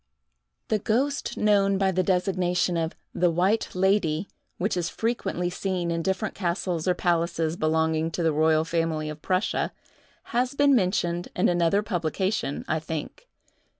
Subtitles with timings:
[0.69, 4.27] The ghost known by the designation of "the White Lady,"
[4.57, 9.21] which is frequently seen in different castles or palaces belonging to the royal family of
[9.21, 9.71] Prussia,
[10.33, 13.27] has been mentioned in another publication, I think.